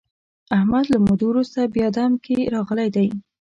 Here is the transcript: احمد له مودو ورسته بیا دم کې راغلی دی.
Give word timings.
احمد 0.57 0.85
له 0.93 0.97
مودو 1.05 1.25
ورسته 1.31 1.59
بیا 1.75 1.87
دم 1.95 2.11
کې 2.25 2.37
راغلی 2.55 2.89
دی. 2.95 3.07